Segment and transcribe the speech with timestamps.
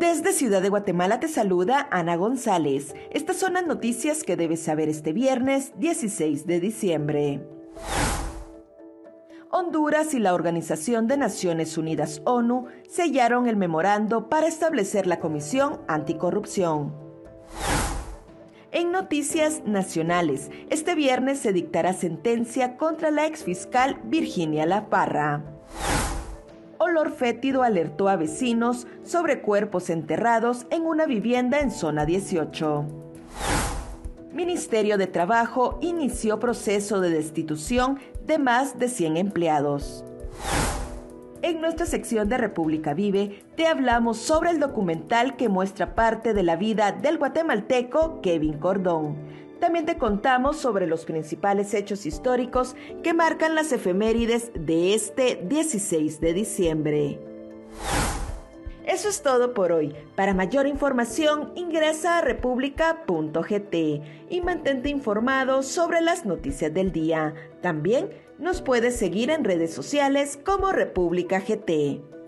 [0.00, 2.94] Desde Ciudad de Guatemala te saluda Ana González.
[3.10, 7.46] Estas son las noticias que debes saber este viernes 16 de diciembre.
[9.50, 15.82] Honduras y la Organización de Naciones Unidas ONU sellaron el memorando para establecer la Comisión
[15.86, 16.94] Anticorrupción.
[18.72, 25.59] En noticias nacionales, este viernes se dictará sentencia contra la exfiscal Virginia La Parra
[26.90, 32.84] olor fétido alertó a vecinos sobre cuerpos enterrados en una vivienda en zona 18.
[34.32, 40.04] Ministerio de Trabajo inició proceso de destitución de más de 100 empleados.
[41.42, 46.42] En nuestra sección de República Vive te hablamos sobre el documental que muestra parte de
[46.42, 49.16] la vida del guatemalteco Kevin Cordón.
[49.60, 56.20] También te contamos sobre los principales hechos históricos que marcan las efemérides de este 16
[56.20, 57.20] de diciembre.
[58.86, 59.94] Eso es todo por hoy.
[60.16, 63.74] Para mayor información ingresa a república.gt
[64.30, 67.34] y mantente informado sobre las noticias del día.
[67.60, 72.19] También nos puedes seguir en redes sociales como República GT.